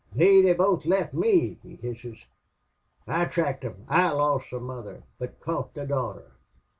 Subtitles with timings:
[0.15, 2.25] "'Lee, they both left me,' he hisses.
[3.05, 3.85] 'I tracked them.
[3.87, 6.31] I lost the mother, but caught the daughter.